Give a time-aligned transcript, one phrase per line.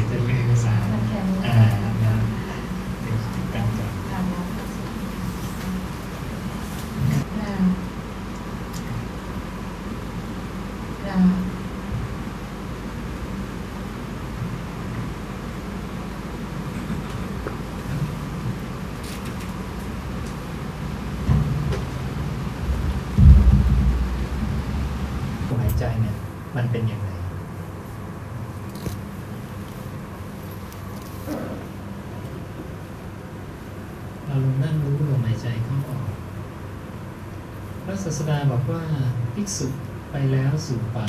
[0.00, 1.54] ยวจะเป็นเอกสาร มันแค่นี้ อ่า
[2.04, 2.14] นะ
[3.02, 3.18] เดี๋ยว
[3.54, 4.44] กันก่อน ทำแล้ว
[7.40, 7.52] อ่า
[11.06, 11.16] อ่า
[25.48, 26.14] ลมหายใจเนี่ย
[26.56, 27.08] มันเป็นยังไง
[34.26, 36.04] เราลองนั่งรู้ลมหายใจเข้าออก
[37.84, 38.82] พระ ศาสดาบอกว่า
[39.34, 39.66] ภิกษุ
[40.10, 41.08] ไปแล้วสู่ป่า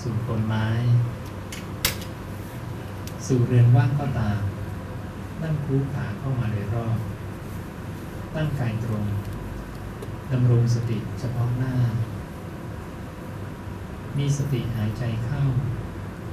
[0.00, 0.66] สู่ต้นไม้
[3.26, 4.40] สู่เรือนว่างก็ตาม
[5.42, 6.98] นั่งคูขาเข้ามาโดยรอบ
[8.34, 9.04] ตั้งกายตรง
[10.32, 11.74] ดำรงสติเฉพาะหน้า
[14.18, 15.42] มีสติหายใจเข้า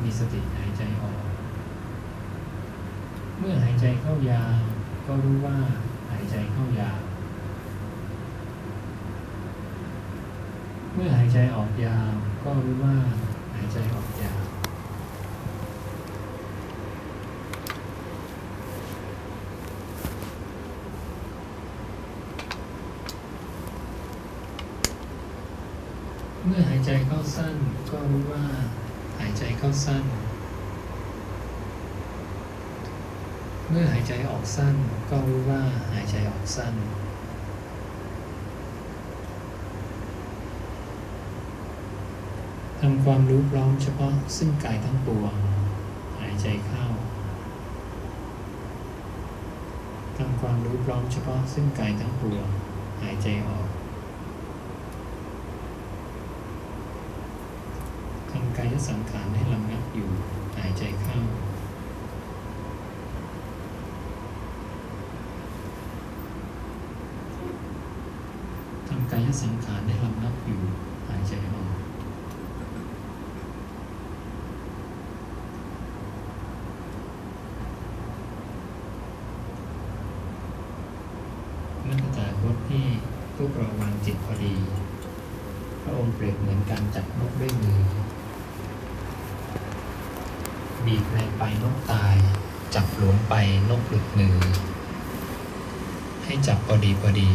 [0.04, 1.24] มีสติหายใจออก
[3.38, 4.58] เมื่อหายใจเข้ายาว
[5.06, 5.58] ก็รู้ว่า
[6.10, 7.00] หายใจเข้ายาว
[10.89, 12.96] เมื่อหายใจออกยาว ก็รู้ว่า
[13.56, 14.44] หายใจออกยาว
[26.46, 27.56] เมื่อหายใจเข้าสั้น
[27.90, 28.44] ก็รู้ว่า
[29.20, 30.04] หายใจเข้าสั้น
[33.70, 34.76] เมื่อหายใจออกสั้น
[35.10, 35.62] ก็รู้ว่า
[35.94, 36.74] หายใจออกสั้น
[42.84, 45.34] ทำความรู้พร้อมเฉพาะซึ่งกายทั้งปวง
[46.20, 46.86] หายใจเข้า
[50.18, 52.48] ทำความรู้พร้อมเฉพาะซึ่งกายทั้งปวง
[53.02, 53.68] หายใจออก
[58.32, 60.10] ทำกายสังขารให้ลำงับอยู่
[60.58, 61.20] หายใจเข้า
[68.88, 70.62] ทำกายสังขารให้ลำงับอยู่
[71.08, 71.68] หายใจออก
[81.84, 82.86] เมื่อตถาคตที่
[83.36, 84.60] พวกเราวางจิตพอ ดี
[85.82, 87.82] พระองค์เปรียบเหมือนการจับนกด้วยมือ
[90.86, 92.16] บีบแรงไปนกตาย
[92.76, 93.34] จับหลวมไป
[93.70, 94.38] นกหลุดมือ
[96.24, 97.32] ให้จับพอดีพอดี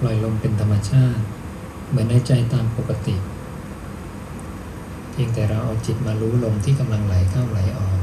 [0.11, 1.21] ล่อยลมเป็นธรรมชาติ
[1.89, 3.15] เหมือนในใจตามปกติ
[5.11, 8.00] เพียงแต่เราเอาจิตมารู้ลมที่กำลังไหลเข้าไหลออก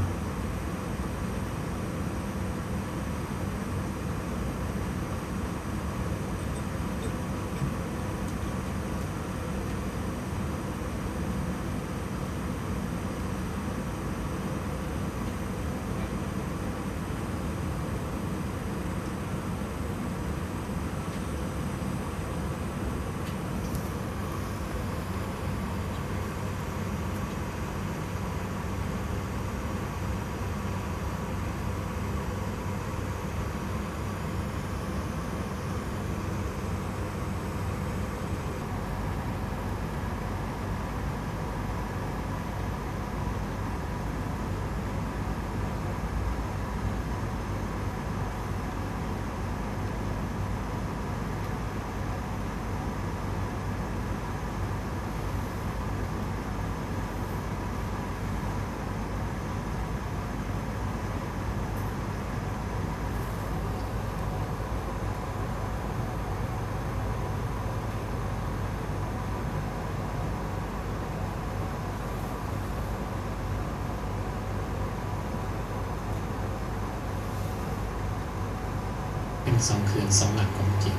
[79.67, 80.97] สองคืนสองหลักของจิต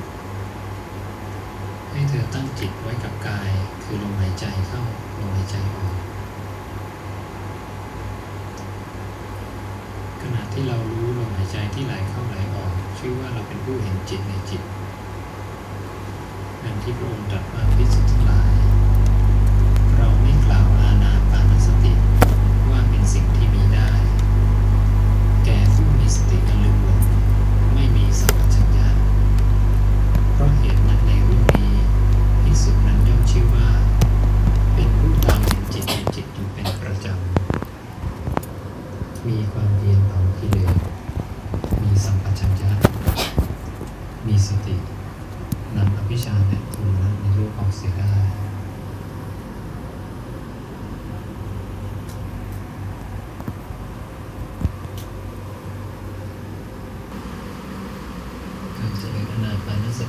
[1.91, 3.49] ให้เธอตั้งจิตไว้กับกาย
[3.83, 4.83] คือลมหายใจเข้า
[5.19, 5.95] ลมหายใจออก
[10.21, 14.61] ขณะที่เรารู้ลมหายใจที่ไหลเข้าไหลออก ชื่อว่าเราเป็นผู้เห็นจิตในจิต
[16.63, 18.53] ดังที่พระองค์ตรัสว่าพิสุทธิ์ทั้งหลาย
[19.97, 21.93] เราไม่กล่าวอานาปานสติ
[22.69, 23.89] ว่าเป็นสิ่งที่มีได้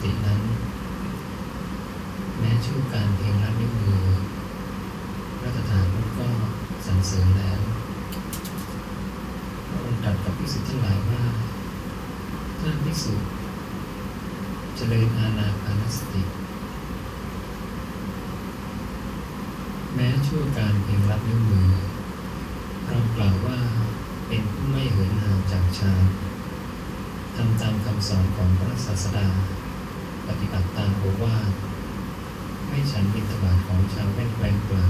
[0.05, 0.41] ตินั้น
[2.39, 4.05] แม้ช่วการเพียงรับนิ้วมือ
[5.43, 6.29] ระตถาคตก็
[6.87, 7.61] สรรเสริญแล้ว
[9.69, 11.23] พระองค์ตรัสกับภิกษุทั้งหลายว่า
[12.61, 13.15] ท่านภิกษุ
[14.77, 16.23] เจริญอาณาปานสติ
[19.95, 21.69] แม้ชั่วการเพียงรับนิ้วมือ
[22.87, 23.59] เรากล่าวว่า
[24.27, 26.03] เป็นผู้ไม่เหินห่างจากฌาน
[27.37, 29.27] ทำตามคำสอนของพระศาสดา
[30.29, 31.51] ปฏิบัติตามโอวาท
[32.69, 34.85] ไม่ฉันบิณฑบาตของชาวแว่นแคว้นเปล่า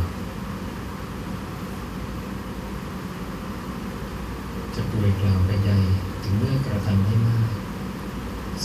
[4.75, 5.77] จะป่วยกล่าวไปใหญ่
[6.23, 7.49] ถึงเมื่อกระทำให้มาก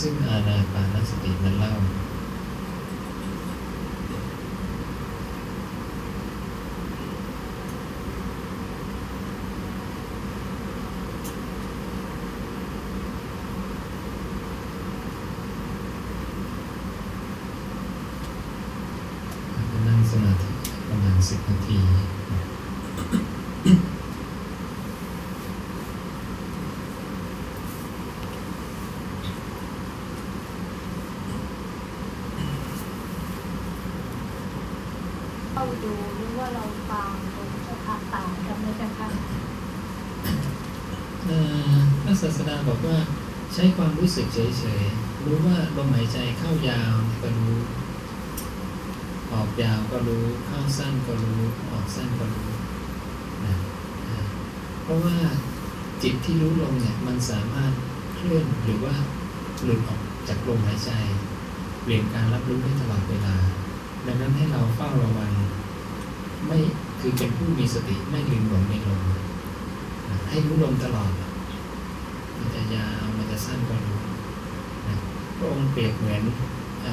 [0.00, 1.74] ซึ่งอาณาปานสตินั้นเล่า
[19.88, 20.50] นั่งสมาธิ
[20.88, 21.78] ประมาณสิบนาที
[35.52, 39.08] เข้า ดูหรือว่าเราฟังดูจ้าค่ะต่างกันไหมเจ้าค่ะ
[42.04, 42.96] พระศาสดาบอกว่า
[43.54, 47.56] ใช้ความรู้สึกเฉยๆ รู้ว่าลมหายใจเข้ายาวก็รู้
[49.32, 51.40] ออกยาวก็รู้ เข้าสั้นก็รู้
[51.70, 52.48] ออกสั้นก็รู้
[53.44, 53.56] นะ
[54.82, 55.16] เพราะว่า
[56.02, 57.72] จิตที่รู้ลมเนี่ยมันสามารถ
[58.14, 58.94] เคลื่อนหรือว่า
[59.62, 60.90] หลุดออกจากลมหายใจ
[61.82, 63.36] เปลี่ยนการรับรู้ได้ตลอดเวลา
[64.06, 65.32] ดังนั้นให้เราเฝ้าระวัง
[66.46, 66.58] ไม่
[67.00, 69.00] คือเป็นผู้มีสติไม่ลืมหลงในลม
[70.28, 71.10] ให้รู้ลมตลอด
[72.38, 73.98] มันจะยาวมันจะสั้นก็รู้
[75.36, 76.22] พระองค์เปรียบเหมือน
[76.86, 76.88] อ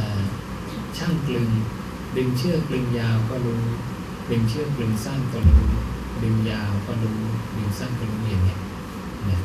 [0.98, 1.50] ช่างกลึง
[2.18, 3.62] ดึงเชือกกลึงยาวก็รู้
[4.32, 5.64] ดึงเชือกกลึงสั้นก็รู้
[6.24, 7.20] ดึงยาวก็รู้
[7.58, 8.60] ดึงสั้นก็รู้อย่างเงี้ย
[9.30, 9.40] นะ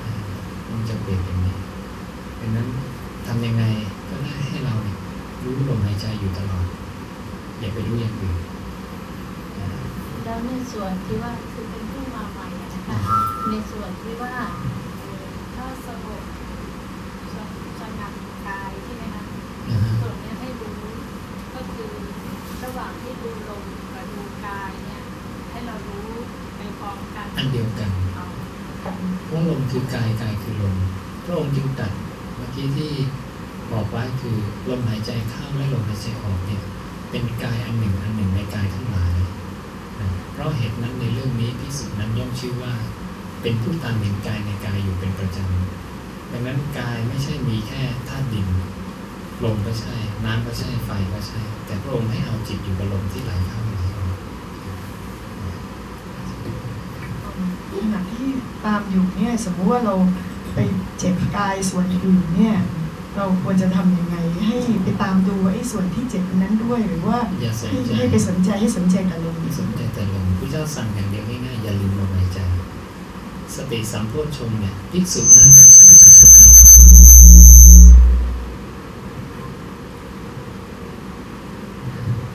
[0.00, 0.30] เอ่อ
[0.68, 1.54] มันจะเปรียบอย่างนี้
[2.40, 2.66] ดังนั้น
[3.26, 3.64] ทำยังไง
[4.08, 4.96] ก็ได้ให้เราเนี่ย
[5.44, 6.64] รู้ลมหายใจอยู่ตลอด
[7.58, 8.36] อย่าไปรู้อย่างอื่น
[10.30, 12.98] แล้วในส่วนที่ว่าคือเป็นผู้มาใหม่อะนะคะ
[13.50, 14.34] ในส่วนที่ว่า
[15.56, 16.22] ถ้าสงบ
[17.34, 17.48] สง
[17.80, 18.12] สงัด
[18.46, 19.24] กายใช่ไหมคะ
[19.68, 20.76] นะฮะส่วนเนี้ยให้รู้
[21.54, 21.90] ก็คือ
[22.64, 25.02] ระหว่างที่ดูลมกับดูกายเนี่ย
[25.50, 26.08] ให้เรารู้
[26.56, 28.26] ไปพร้อมกันอันเดียวกันเอา
[29.26, 30.74] เพราะลมคือกายกายคือลม
[31.24, 31.92] พระองค์จึงตรัด
[32.36, 32.90] เมื่อกี้ที่
[33.72, 34.36] บอกไว้คือ
[34.68, 36.62] ลมหายใจเข้าและลมหายใจออกเนี่ย
[37.10, 39.29] เป็นกายอันหนึ่งอันหนึ่งในกายทั้งหลายนะ
[40.32, 42.72] เพราะเหตุนั้นในเรื่องนี้พิสุนั้นย่อมชื่อว่า
[43.42, 48.46] เป็นผู้ตามเห็นกายในกายอยู่เป็นประจำดังนั้นกายไม่ใช่มีแค่ธาตุดิน
[49.44, 54.18] ลมก็ใช่ น้ำก็ใช่ ไฟก็ใช่ แต่พระองค์ให้เอาจิตอยู่กับลมที่ไหลเข้าไหลออก
[57.72, 58.28] ขณะที่
[58.64, 59.94] ตามอยู่เนี่ย สมมุติว่าเรา
[60.54, 60.58] ไป
[60.98, 62.56] เจ็บกายส่วนอื่นเนี่ย
[63.16, 72.38] เราควรจะทำยังไง ให้ไปตามดูไอ้ส่วนที่เจ็บอันนั้นด้วย หรือว่าอย่าสนให้ใจให้ไปสนใจให้สนใจกับลมไม่สนใจแต่ลมพระเจ้าสั่งอย่างเดียวง่ายๆอย่าลืมลมหายใจ
[73.56, 76.44] สติสัมโพชฌงค์เนี่ยภิกษุนั้นเป็นผู้มีสติ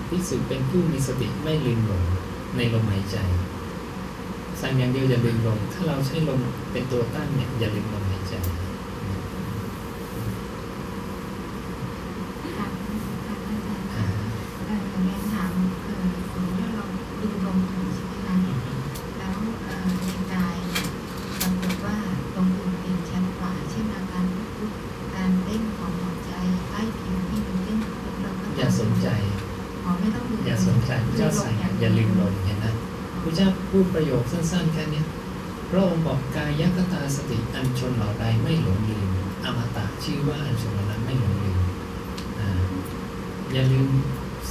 [0.09, 2.03] ภิกษุเป็นผู้มีสติไม่ลืมลม
[2.55, 3.17] ในลมหายใจ
[4.61, 6.39] สั่งอย่างเดียวอย่าลืมลมถ้าเราใช้ลม
[6.71, 8.33] เป็นตัวตั้งเนี่ยอย่าลืมลมหายใจ
[12.57, 12.67] ค่ะ
[13.25, 14.03] ค่ะอาจารย์ อ่า
[14.65, 15.51] เอ่อเรียนถาม
[15.83, 16.83] เอ่อสมมติว่าเรา
[17.21, 18.75] ดูลมอยู่ใช่ไหมคะ
[19.17, 20.87] แล้วเอ่อในกายเนี่ย
[21.39, 21.95] ปรากฏว่า
[22.35, 24.73] ตรงอื่นเป็นชัดกว่าเช่นอาการลุก
[25.15, 26.31] การเต้นของหัวใจ
[26.69, 27.77] ใต้ผิวที่มันเต้น
[28.21, 29.07] เราก็ อย่าสนใจ
[29.83, 32.65] อ๋อไม่ต้องดู อย่าสนใจพระเจ้าสั่งอย่าลืมลมเห็นไหม
[33.23, 35.03] พระเจ้าพูดประโยคสั้นๆแค่นี้
[35.69, 39.07] พระองค์บอกกายยัคตาสติอันชนเหล่าใดไม่หลงลืม
[39.43, 41.59] อมตะชื่อว่าอันชนเหล่านั้นไม่หลงลืม
[42.39, 42.49] อ่า
[43.53, 43.87] อย่าลืม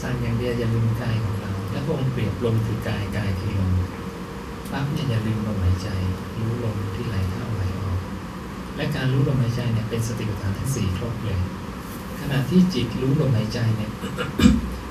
[0.00, 3.72] สั่งอย่างเดียวอย่าลืมกายของเรา แล้วพระองค์เปรียบลมคือกายกายคือลม
[4.72, 5.88] ปั๊บเนี่ยอย่าลืมลมหายใจ
[6.38, 7.98] รู้ลมที่ไหลเข้าไหลออก
[8.76, 11.38] และการรู้ลมหายใจเนี่ยเป็นสติปัฏฐานทั้งสี่ครบเลย
[12.20, 13.90] ขณะที่จิตรู้ลมหายใจเนี่ย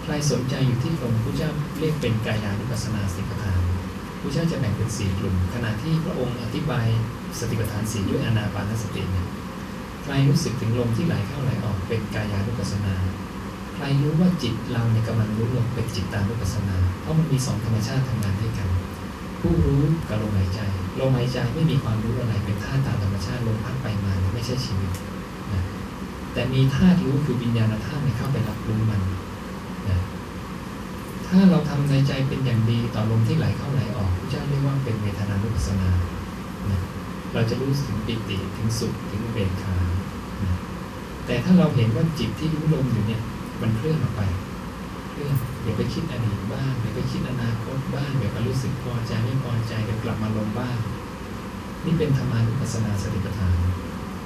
[0.03, 3.52] ใครสนใจอยู่ที่ลมพระเจ้าเรียกเป็นกายานุปัสสนาสติปัฏฐาน
[4.23, 6.87] พระเจ้าจะแบ่งเป็นสี่กลุ่ม ขณะที่พระองค์อธิบาย
[7.39, 9.27] สติปัฏฐานสี่ด้วยอานาปานสติเนี่ย
[10.03, 12.95] ใครรู้สึกถึงลมที่ไหลเข้าไหลออกเป็นกายานุปัสสนา
[13.75, 18.69] ใครรู้ว่าจิตเราเนี่ยกำลังรู้ลมเป็นจิตตานุปัสสนา เพราะมันมีสองธรรมชาติทำงานด้วยกัน
[19.39, 20.59] ผู้รู้กับลมหายใจ
[20.99, 24.91] ลมหายใจไม่มีความรู้อะไรเป็นธาตุตามธรรมชาติลมพัดไปมาไม่ใช่ชีวิต
[25.53, 25.61] นะ
[26.33, 29.01] แต่มีธาตุรู้คือวิญญาณธาตุเนี่ยเข้าไปรับรู้มัน
[29.89, 29.99] นะ
[31.33, 35.89] ถ้าเราทำในใจเป็นอย่างดีต่อลมที่ไหลเข้าไหลออกพระเจ้าเรียกว่าเป็นเวทนานุปัสสนา
[37.33, 39.75] เราจะรู้ถึงปิติถึงสุขถึงเบกขา
[41.25, 43.21] แต่ถ้าเราเห็นว่าจิตที่รู้ลมอยู่เนี่ย
[43.61, 44.21] มันเคลื่อนออกไป
[45.09, 50.77] เคลื่อนเดี๋ยวไปคิดอดีตบ้างเดี๋ยวไปคิดอนาคตบ้างเดี๋ยวไปรู้สึกพอใจไม่พอใจเดี๋ยวกลับมาลมบ้าง
[51.85, 53.57] นี่เป็นธรรมานุปัสสนาสติปัฏฐาน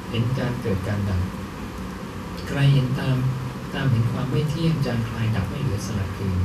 [0.10, 1.22] เห็นการเกิดการดับ
[2.48, 3.18] ใครเห็นตาม
[3.74, 6.38] ตามเห็นความไม่เที่ยงจางคลายดับไม่เหลือสลัดคืน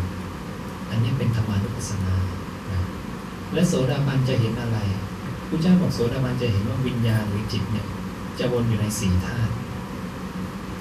[0.92, 2.14] อันนี้เป็นธรรมานุปัสสนา
[3.52, 4.78] และโสดาบันจะเห็นอะไร
[5.48, 7.86] พระเจ้าบอกโสดาบันจะเห็นว่าวิญญาณหรือจิตเนี่ย
[8.38, 9.52] จะวนอยู่ในสี่ธาตุ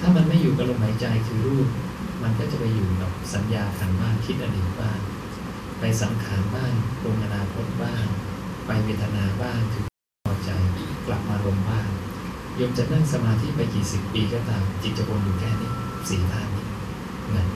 [0.00, 1.68] ถ้ามันไม่อยู่กับลมหายใจคือรูป
[2.22, 4.98] มันก็จะไปอยู่กับสัญญาขันธ์บ้างคิดอดีตบ้าง
[5.80, 8.04] ไปสังขารบ้างปรุงอนาคตบ้าง
[8.66, 9.86] ไปเวทนาบ้างคือ
[10.24, 10.50] พอใจ
[11.06, 11.88] กลับมาลมบ้าง
[12.56, 15.72] โยมจะนั่งสมาธิไปกี่สิบปีก็ตามจิตจะวนอยู่แค่นี้
[16.08, 16.66] สี่ธาตุนี้
[17.34, 17.46] นะ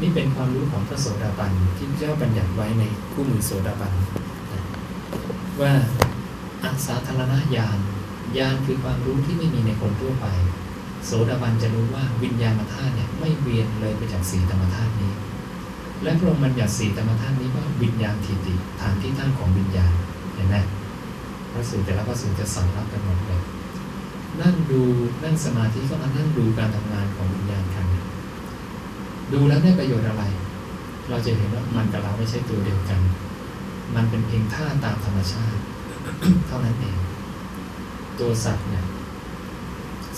[0.00, 2.82] นี่เป็นความรู้ของพระโสดาบันที่พระเจ้าบัญญัติไว้ใน
[3.12, 3.92] คู่มือโสดาบัน
[5.60, 5.72] ว่า
[6.64, 7.78] อัศธารณญาณ
[8.38, 10.26] ญาณคือความรู้ที่ไม่มีในคนทั่วไป
[11.06, 15.12] โสดาบันจะรู้ว่าวิญญาณธาตุเนี่ยไม่เวียนเลยไปจากสีธรรมธาตุนี้
[16.02, 19.92] และพระองค์บัญญัติสีธรรมธาตุนี้ว่าวิญญาณทิฏฐิฐานที่ตั้งของวิญญาณ
[20.34, 20.56] เห็นไหม
[21.52, 23.42] พระสูตรแต่ละพระสูตรจะสอนรับกันหมดเลย
[24.40, 24.82] นั่งดู
[25.22, 27.86] นั่งสมาธิก็มานั่งดูการทำงานของวิญญาณกัน
[29.32, 30.22] ดูแล้วได้ประโยชน์อะไร
[31.10, 33.00] เราจะเห็นว่ามันกับเราไม่ใช่ตัวเดียวกัน
[33.94, 35.60] มันเป็นเพียงท่าตามธรรมชาติ
[36.48, 36.98] เท่านั้นเอง
[38.20, 38.84] ตัวสัตว์เนี่ย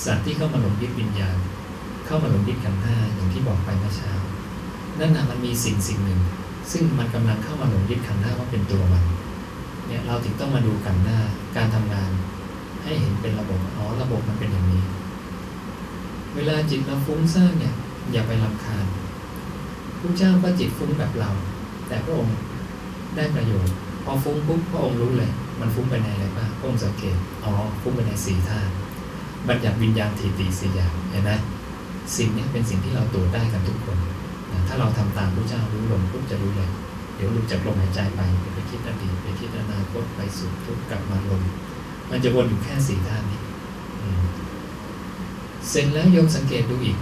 [0.05, 1.37] สัตว์ที่เข้ามาหลงยึดวิญญาณ
[2.07, 4.13] เข้ามาหลงยึดขันธ์ห้าอย่างที่บอกไปเมื่อเช้า
[4.99, 6.21] นั่นนะมันมีสิ่งสิ่งหนึ่ง
[6.73, 9.05] ซึ่งมันกำลังเข้ามาหลงยึดขันธ์ห้าว่าเป็นตัวมัน
[9.87, 11.19] เนี่ยเราถึงต้องมาดูกันหน้า
[11.57, 12.11] การทำงาน
[12.83, 14.83] ให้เห็นเป็นระบบ อ๋อ ระบบมันเป็นอย่างนี้
[16.35, 17.75] เวลาจิตเราฟุ้งซ่านเนี่ย
[18.13, 18.87] อย่าไปรำคาญ
[20.01, 21.31] พระเจ้าก็จิตฟุ้งแบบเรา
[21.89, 22.37] แต่พระองค์
[23.17, 28.71] ได้ประโยชน์พอฟุ้งปุ๊บพระองค์รู้เลย มันฟุ้งไปในอะไรบ้างพระองค์สังเกตอ๋อฟุ้งไปในสี่ธาตุ
[29.49, 31.31] บัญญัติวิญญาณทีตีสี่อย่างเห็นไหม
[32.17, 33.99] สิ่งนี้เป็นสิ่งที่เราตรวจได้กันทุกคน
[34.53, 36.71] นะถ้าเราทำตามพระเจ้ารู้ลมปุ๊บจะรู้เลย
[37.17, 38.21] เดี๋ยวหลุดจากลมหายใจไป
[38.55, 41.43] ไปคิดอดีตไปคิดอนาคตไปสู่ทุกกลับมาลม
[42.11, 43.41] มันจะวนอยู่แค่สี่ด้านนี้
[45.69, 46.97] เสร็จแล้วโยมสังเกตดูอีก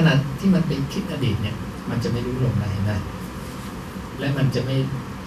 [0.08, 1.56] นาดที่มันไปคิดอดีตเนี่ย
[1.90, 2.98] มันจะไม่รู้ลมอะไรนะ
[4.18, 4.76] และมันจะไม่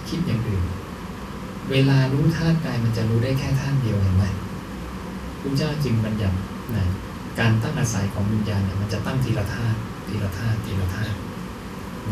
[0.08, 0.64] คิดอย่างอื่น
[1.70, 4.24] เวลารู้ธาตุกายมันจะรู้ได้แค่ธาตุเดียวเห็นไหม
[5.40, 6.36] พระเจ้าจึงบัญญัติ
[6.74, 6.84] นะ
[7.40, 11.16] การตั้งอาศัยของวิญญาณเนี่ยมันจะตั้งทีละธาตุทีละธาตุทีละธาตุ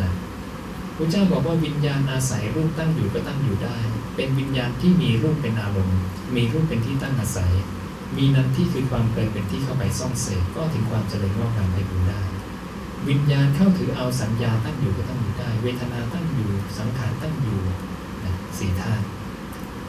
[0.01, 0.13] นะ
[0.97, 3.77] พระเจ้าบอกว่าวิญญาณอาศัยรูปตั้งอยู่ก็ตั้งอยู่ได้
[4.17, 5.99] เป็นวิญญาณที่มีรูปเป็นอารมณ์
[6.37, 7.53] มีรูปเป็นที่ตั้งอาศัย
[8.17, 12.21] มีนั้นที่คือความเพลินเป็นที่เข้าไปซ่องเสพก็ถึงความเจริญงอกงามไปดูได้
[13.09, 17.59] วิญญาณเข้าถือเอาสัญญาตั้งอยู่ก็ตั้งอยู่ได้ เวทนาตั้งอยู่สังขารตั้งอยู่
[18.25, 19.05] นะสี่ธาตุ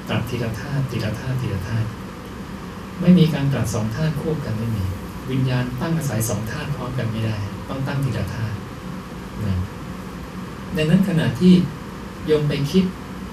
[0.08, 1.88] ตรัสทีละธาตุทีละธาตุทีละธาตุ
[3.02, 4.86] ไม่มีการตรัสสองธาตุควบกันไม่มี
[5.32, 7.38] วิญญาณตั้งอาศัยสองธาตุพร้อมกันไม่ได้
[7.70, 8.56] ต้องตั้งทีละธาตุ
[9.46, 9.60] นะ
[10.76, 11.54] ดังนั้นขณะที่
[12.26, 12.84] โยมไปคิด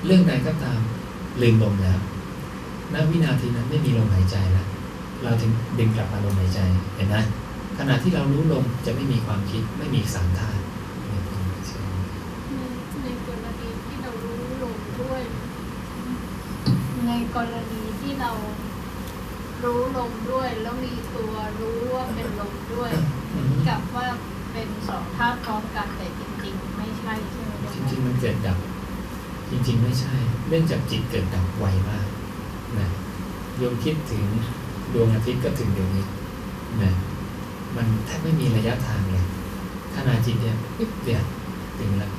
[0.06, 0.80] เรื่องใดก็ตาม
[1.42, 1.98] ลืมลมแล้ว
[2.94, 4.66] ณวินาทีนั้นไม่มีลมหายใจแล้ว
[5.22, 6.60] เราถึงดึงกลับมาลมหายใจ
[6.96, 7.16] เห็นไหม
[7.78, 10.62] ขณะที่เรารู้ลมจะไม่มีความคิดไม่มีสามธาตุ
[12.54, 12.60] ใน
[13.04, 15.22] ในกรณีที่เรารู้ลมด้วย
[17.06, 18.32] ในกรณีที่เรา
[19.64, 22.90] รู้ลมด้วย แล้วมีตัวรู้ว่าเป็นลมด้วย
[23.68, 24.06] กับว่า
[24.52, 28.58] เป็นสองธาตุพร้อมกันแต่จริง ๆ ไม่ใช่ใช่ไหมจริง ๆ มันเกิดดับ
[29.50, 30.14] จริง ๆ ไม่ใช่
[30.48, 32.06] เนื่องจากจิตเกิดดับไวมาก
[32.78, 32.88] นะ
[33.56, 34.24] โยมคิดถึง
[34.92, 36.06] ดวงอาทิตย์ก็ถึงเดี๋ยวนี้
[36.82, 36.92] นะ
[37.76, 39.24] มันแทบไม่มีระยะทางเลย
[39.96, 41.24] ขณะจิตเนี่ยปิ๊บเดียว
[41.78, 42.12] ถึงแล้ว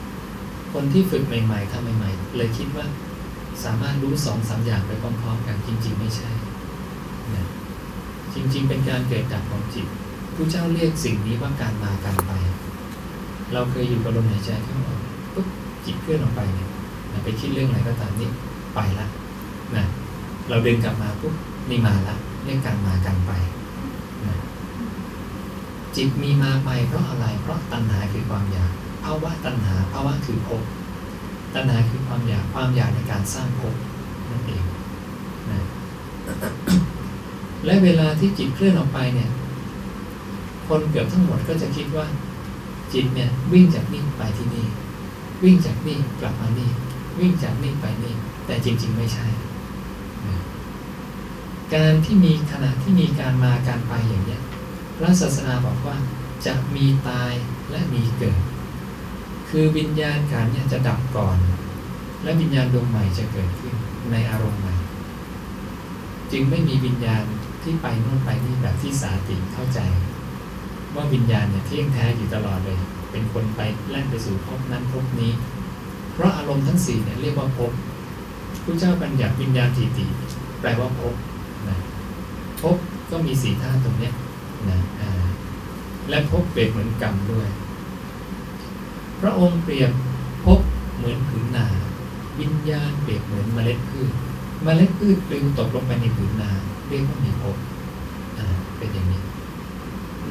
[0.73, 2.85] คนที่ฝึกใหม่ๆทำใหม่ๆ เลยคิดว่า
[3.63, 6.29] สามารถรู้สองสามอย่างไปพร้อมๆ กันจริง ๆ ไม่ใช่
[7.35, 7.45] นะ
[8.33, 9.87] จริง ๆ เป็นการเกิดดับของจิต
[10.35, 12.31] ผู้เจ้าเรียกสิ่งนี้ว่าการมาการไป
[13.53, 14.99] เราเคยอยู่กับลมหายใจเข้าออก
[15.33, 15.47] ปุ๊บ
[15.85, 16.69] จิตเคลื่อนออกไปเนี่ย
[17.11, 18.29] นะไปคิดเรื่องอะไรก็ตามนี่
[18.75, 19.07] ไปละ
[19.75, 19.85] นะ
[20.49, 21.33] เราเดินกลับมาปุ๊บ
[21.69, 22.15] นี่มาละ
[22.45, 23.31] เรียกการมาการไป
[24.25, 24.35] นะ
[25.95, 28.71] จิตมีมาไปเพราะอะไร เพราะตัณหาคือความอยาก
[29.03, 30.63] ภาวะตัณหาภาวะคือภพ
[31.55, 33.75] ตัณหาคือความอยากความอยากในการสร้างภพ
[34.29, 34.63] นั่นเอง
[35.51, 35.59] นะ
[37.65, 39.29] และเวลาที่จิตเคลื่อนออกไปเนี่ย
[40.67, 42.05] คนเกือบทั้งหมดก็จะคิดว่า
[42.93, 44.65] จิตเนี่ยวิ่งจากนี่ไปที่นี่
[45.43, 46.69] วิ่งจากนี่กลับมานี่
[47.19, 48.13] วิ่งจากนี่ไปนี่
[48.45, 49.27] แต่จริง ๆ ไม่ใช่
[51.73, 54.41] การที่มีขณะที่มีการมาการไปอย่างเนี้ย
[54.99, 55.97] พระศาสนาบอกว่า
[56.45, 57.33] จะมีตาย
[57.71, 58.39] และมีเกิด
[59.49, 61.37] คือวิญญาณขันเนี่ยจะดับก่อน
[62.23, 63.73] และวิญญาณดวงใหม่จะเกิดขึ้น
[64.11, 64.75] ในอารมณ์ใหม่
[66.31, 67.23] จึงไม่มีวิญญาณ
[67.63, 69.79] ที่ไปโน่นไปนี่แบบที่สาติเข้าใจ
[70.95, 72.79] ว่าวิญญาณเนี่ยเที่ยงแท้อยู่ตลอดเลย
[73.11, 75.31] เป็นคนไปแล่นไปสู่ภพนั้นภพนี้
[76.13, 77.71] เพราะอารมณ์ทั้งสี่เนี่ยเรียกว่าภพ
[78.63, 80.05] พระเจ้าบัญญัติวิญญาณทีติ
[80.61, 81.13] แปลว่าภพ
[81.69, 81.77] นะ
[82.61, 82.77] ภพ
[83.11, 84.13] ก็มีสี่ธาตุตรงเนี้ย
[84.69, 84.79] นะ
[86.09, 87.47] และภพเปรียบเหมือนกรรมด้วย
[89.21, 89.91] พระองค์เปรียบ
[90.45, 90.59] ภพ
[90.97, 91.65] เหมือนผืนนา
[92.39, 94.11] วิญญาณเปรียบเหมือนเมล็ดพืช
[94.63, 96.51] เมล็ดพืชปลิวตกลงไปในผืนนา
[96.87, 97.55] เรียกว่ามีภพ
[98.37, 98.47] อ่า
[98.77, 99.21] เป็นอย่างนี้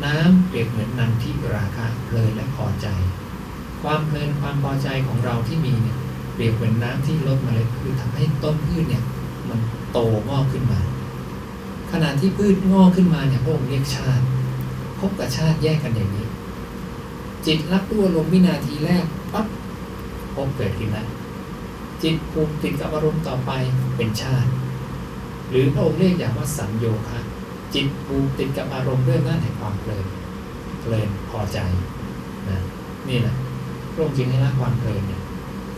[0.04, 2.86] น้ำเปรียบเหมือนนันทิราคะเพลินและพอใจ
[3.82, 5.98] ความเพลินความพอใจของเราที่มีเนี่ย
[6.34, 9.02] เปรียบเหมือนน้ำที่ลดเมล็ดพืชทำให้ต้นพืชเนี่ย
[9.48, 9.60] มัน
[9.92, 10.80] โตงอกขึ้นมา
[11.92, 14.24] ขณะที่พืชงอกขึ้นมาเนี่ยพระองค์เรียกชาติ
[14.98, 16.26] ภพกับชาติแยกกันอย่างนี้
[17.46, 19.46] จิตรับรู้อารมณ์วินาทีแรกปั๊บ
[20.34, 21.06] ภพเกิดขึ้นแล้ว
[22.02, 23.50] จิตผูกติดกับอารมณ์ต่อไป
[23.96, 24.50] เป็นชาติ
[25.50, 27.20] หรือพระองค์เรียกอย่างว่าสัญโยคะ
[27.74, 30.06] จิตผูกติดกับอารมณ์ด้วยหน้าแห่งความเพลิน
[30.80, 31.58] เพลินพอใจ
[32.48, 32.58] นะ
[33.08, 33.34] นี่แหละ
[33.92, 35.22] พระองค์จึงให้ละความเพลินเนี่ย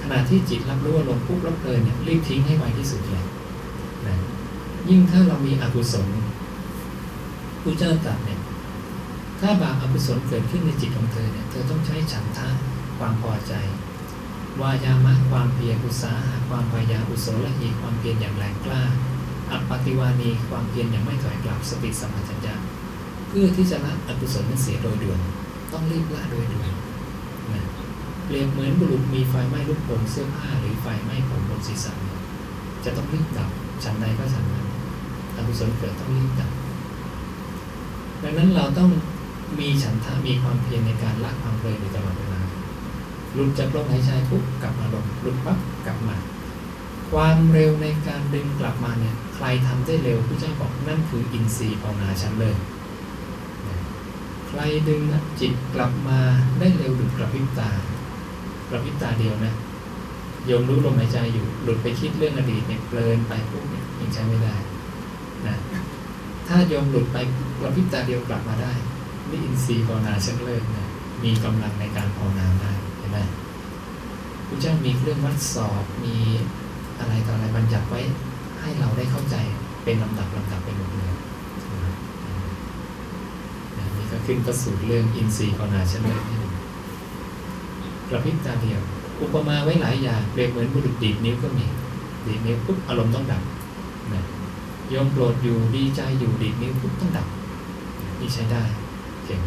[0.03, 3.25] ขณะที่จิตรับรู้อารมณ์ปุ๊บรับเพลินเนี่ยรีบทิ้งให้ไวที่สุดเลย
[4.89, 6.09] ยิ่งถ้าเรามีอกุศล
[7.63, 8.41] ผู้เจ้าตรัสเนี่ย
[9.41, 12.49] ถ้าบาปอกุศลเกิดขึ้นในจิตของเธอเนี่ย เธอต้องใช้ฉันทะ
[12.99, 13.53] ความพอใจ
[14.61, 18.83] วายามะความเพียรอุตสาหะความพยายามอุโสละหีความเพียรอย่างแรงกล้า
[19.51, 22.55] อัปปติวานีความเพียรอย่างไม่ถอยกลับสติสัมปชัญญะ
[23.29, 25.21] เพื่อที่จะละอกุศลนั้นเสียโดยด่วน
[25.73, 26.73] ต้องรีบละโดยด่วน
[27.53, 27.63] นะ
[28.25, 31.93] เปรียบเหมือนบุรุษมีไฟไหม้ลุกโผล่เสื้อผ้าหรือไฟไหม้ผมบนศีรษะ
[32.85, 33.51] จะต้องรีบดับ
[33.85, 34.67] ฉันใดก็ฉันนั้น
[35.37, 36.51] อกุศลเกิดต้องรีบดับ
[38.23, 38.91] ดังนั้นเราต้อง
[39.59, 42.41] มีฉันทะมีความเพียรในการละความเพลินอยู่ตลอดเวลา
[43.35, 46.17] หลุดจากลมหายใจปุ๊บกลับมาลงหลุดปั๊บกลับมา
[47.11, 52.55] ความเร็วในการดึงกลับมาเนี่ยใครทำได้เร็วพระเจ้าบอกนั่นคืออินทรีย์ภาวนาชั้นเลย
[54.49, 55.03] ใครดึง
[55.41, 56.19] จิตกลับมา
[56.59, 57.71] ได้เร็วดุดกระพริบตา
[58.69, 59.55] กระพริบตาเดียวนะ
[60.47, 64.55] โยมรู้ลมหายใจอยู่หลุดไปคิดเรื่องอดีตเนี่ยเพลินไปปุ๊บเนี่ยยังใช้ไม่ได้
[65.49, 65.57] นะ
[66.49, 67.17] ถ้าโยมหลุดไป
[67.61, 68.73] กระพริบตาเดียวกลับมาได้
[69.31, 70.87] นี่อินทรีย์ภาวนาชั้นเลิศนะ
[71.25, 73.19] มีกำลังในการภาวนาได้เห็นไหม
[74.49, 76.17] พระเจ้ามีเครื่องวัดสอบมี
[76.99, 78.01] อะไรต่ออะไรบัญญัติไว้
[78.61, 79.37] ให้เราได้เข้าใจ
[79.85, 81.13] เป็นลำดับลำดับไปหมดเลย
[81.73, 81.95] นะ
[83.77, 86.23] นะนี่ก็ขึ้นประสูตรเรื่องอินทรีย์ภาวนาชั้นเลิศ
[88.09, 88.81] กระพริบตาเดียว
[89.23, 91.67] อุปมาไว้หลายอย่างเปรียบเหมือนบุรุษดีดนิ้วก็มี
[92.27, 93.43] ดีดนิ้วปุ๊บอารมณ์ต้องดับ
[94.13, 94.23] นะ
[94.95, 97.27] ยมโกรธอยู่ดีใจอยู่ดีนิ้วปุ๊บต้องดับ
[98.21, 98.63] นี่ใช้ได้
[99.27, 99.43] เก่ง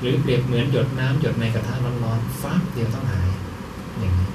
[0.00, 3.28] หรือเปรียบเหมือนหยดน้ำหยดในกระทะร้อนๆฟ้าเดียวต้องหาย
[3.98, 4.28] อย่างนี้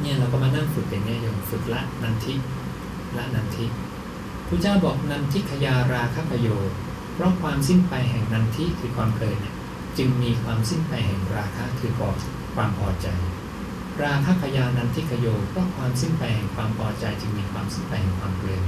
[0.00, 2.34] เนี่ยเราก็มานั่งฝึกอย่างนี้โยมฝึกละนันทิ
[3.16, 3.66] ละนันทิ
[4.48, 6.76] พระเจ้าบอกนันทิขยาราคประโยชน์
[7.14, 9.54] เพราะความสิ้นไปแห่งนันทิคือความเพลินเนี่ย
[9.98, 11.92] จึงมีความสิ้นไปแห่งราคะคือ
[12.54, 13.06] ความพอใจ
[14.02, 18.62] ราคะขยานันทิขโยเพราะความสิ้นไปแห่งความพอใจจึงมีความสิ้นไปแห่งความเพลิน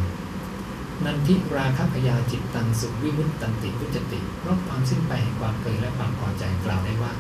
[1.05, 7.13] นันทิราคะพยาจิตตังสุวิมุตตันติพุจติเพราะความสิ้นไปแห่งความเพลินและความพอใจกล่าวได้ว่า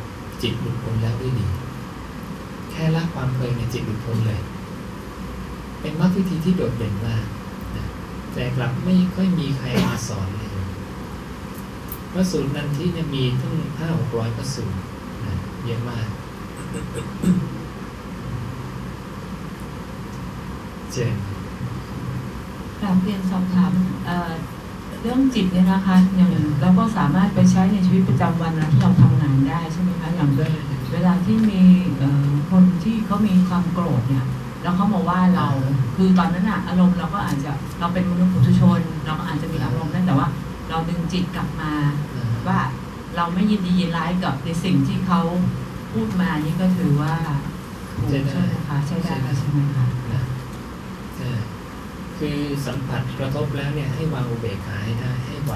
[0.42, 1.48] จิตหลุดพ้นแล้วด้วยดี
[2.70, 4.40] แค่ละความเพลินในจิตหลุดพ้นเลย
[5.80, 7.24] เป็นมรรควิธีที่โดดเด่นมาก
[8.32, 10.50] แต่กลับไม่ค่อยมีใครมาสอนเลย
[12.12, 14.78] พระสูตรนันทิเนี่ยมีทั้งห้าหกร้อยพระสูตร
[15.64, 16.08] เยอะมาก
[20.96, 21.14] เจน
[22.80, 23.72] กราบเรียนสอบถาม
[24.06, 26.30] เเรื่องจิตเนี่ยนะคะอย่าง
[26.60, 30.30] เราก็สามารถไปใช้ในชีวิตประจำวันนะที่เราทำงานได้ใช่ไหมคะอย่าง
[30.92, 31.62] เวลาที่มี
[32.50, 34.26] คนที่เขามีความโกรธเนี่ย
[34.62, 35.48] แล้วเขามาว่าเรา
[35.96, 40.28] คือตอนนั้นอะอารมณ์เราก็อาจจะเราเป็นมนุษย์ปุถุชน เราก็อาจจะมีอารมณ์นั้นแต่ว่า
[40.70, 41.72] เราดึงจิตกลับมา
[42.46, 42.58] ว่า
[43.16, 45.20] เราไม่ยินดียินร้ายกับในสิ่งที่เขา
[45.92, 47.14] พูดมานี่ก็ถือว่า
[47.96, 49.84] ถูกใช่ไหมคะใช่ได้ใช่ไหมคะ
[52.18, 55.54] คือสัมผัสกระทบแล้วเนี่ยให้วางอุเบกขาให้ได้ให้ไว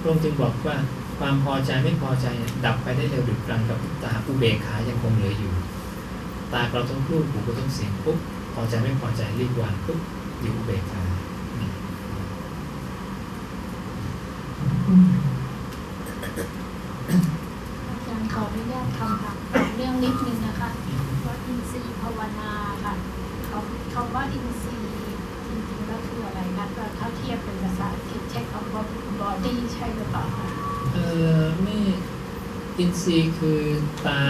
[0.00, 0.76] พระองค์จึงบอกว่า
[1.18, 5.52] ความพอใจไม่พอใจเนี่ยดับไปได้เร็วดุจกลางกับตาอุเบกขายังคงเหลืออยู่
[6.52, 8.18] ตากระทบรูปหูกระทบเสียงปุ๊บ
[8.54, 9.98] พอใจไม่พอใจรีบวางปุ๊บ
[10.40, 11.02] อยู่อุเบกขา
[11.60, 11.70] นี่
[14.88, 15.10] อืม
[17.88, 19.36] อาจารย์ขออนุญาตคำถาม
[19.76, 20.70] เรื่องนิดนึงนะคะ
[21.24, 22.52] ว่าอินทรีย์ภาวนา
[22.84, 22.94] ค่ะ
[23.46, 23.58] เขา
[23.94, 24.88] คำว่าอินทรีย์
[25.48, 28.82] จริงๆ ก็คืออะไรคะก็ถ้าเทียบเป็นภาษาอังกฤษใช้คำว่า
[29.20, 30.48] body ใช่หรือเปล่าคะ
[30.94, 30.98] เอ
[31.38, 31.76] อไม่
[32.80, 33.60] อินทรีย์คือ
[34.06, 34.22] ตา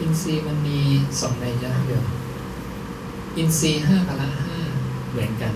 [0.00, 0.80] อินทรีย์มันมี
[1.20, 2.04] สองในยะเดียว
[3.36, 4.58] อินทรีย์ห้าพละห้า
[5.10, 5.54] เหมือนกัน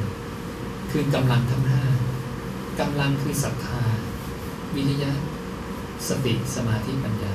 [0.90, 1.83] คือกำลังทั้งห้า
[2.81, 3.83] กำลังคือศรัทธา
[4.75, 5.12] วิริยะ
[6.09, 7.35] สติสมาธิปัญญา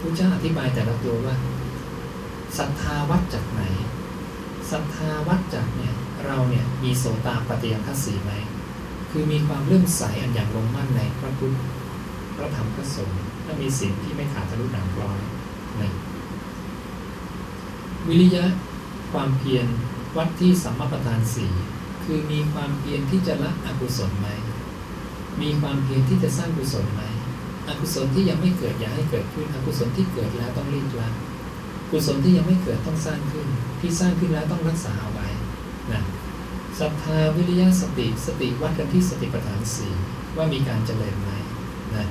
[0.00, 1.36] พระเจ้าอธิบายแต่ละตัวว่า
[2.58, 3.62] ศรัทธาวัดจากไหน
[4.70, 8.32] ศรัทธาวัดจากเนี่ยเราเนี่ยมีโสตาปฏิยังคัสสีไหม
[9.10, 11.56] คือมีความเลื่อมใสอันอย่างลงมั่นในพระพุทธ
[12.36, 15.18] พระธรรมพระสงฆ์ และมีสิ่งที่ไม่ขาดทะลุหนังกลอย
[15.76, 15.92] หนึ่ง
[18.08, 18.44] วิริยะ
[19.12, 19.66] ความเพียร
[20.16, 21.52] วัดที่สัมมาประธานสี่
[22.04, 24.28] คือมีความเพียรที่จะละอกุศลไหม
[25.42, 27.02] มีความเพียรที่จะสร้างกุศลไหม
[27.68, 31.08] อกุศลที่ยังไม่เกิดอย่าให้เกิดขึ้น อกุศลที่เกิดแล้วต้องรีบละ
[31.90, 33.46] กุศลที่ยังไม่เกิดต้องสร้างขึ้น
[33.80, 35.28] ที่สร้างขึ้นแล้วต้องรักษาเอาไว้
[35.92, 36.02] นะ
[36.80, 39.92] ศรัทธาวิริยะสติสติวัดกันที่สติปัฏฐานสี่
[40.36, 41.30] ว่ามีการเจริญไหม
[41.96, 42.06] นะ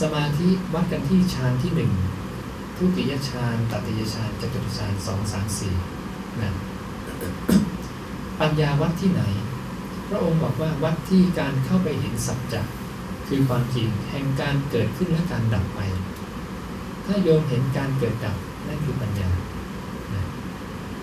[0.00, 1.92] สมาธิวัดกันที่ฌานที่หนึ่ง
[2.76, 5.74] ทุติยฌานตติยฌานจตุตฌานสองสามสี่
[6.40, 6.54] นะ
[8.40, 9.22] ปัญญาวัดที่ไหน
[10.08, 12.62] พระองค์บอกว่าวัดที่การเข้าไปเห็นสัจจะ
[13.28, 15.80] คือความจริงแห่งการเกิดขึ้นและการดับไป
[17.06, 19.28] ถ้าโยมเห็นการเกิดดับนั่นคือปัญญา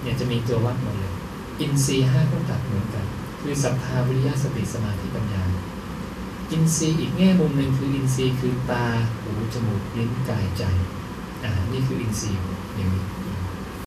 [0.02, 1.14] เนี่ยจะมีตัววัดหมดเลย
[1.60, 3.06] อินทรีย์ห้าก็ตัดเหมือนกัน
[3.42, 5.44] คือศรัทธาวิริยะสติสมาธิปัญญา
[6.52, 8.84] อินทรีย์อีกแง่มุมหนึ่งคืออินทรีย์คือตา
[9.22, 10.64] หูจมูกลิ้นกายใจ
[11.44, 12.42] อ่า นี่คืออินทรีย์
[12.76, 13.04] อย่างนี้